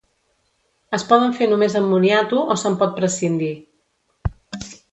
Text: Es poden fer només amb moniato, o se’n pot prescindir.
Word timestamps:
Es 0.97 1.03
poden 1.11 1.35
fer 1.41 1.49
només 1.51 1.75
amb 1.81 1.91
moniato, 1.93 2.41
o 2.55 2.57
se’n 2.63 2.79
pot 2.81 2.97
prescindir. 2.97 3.51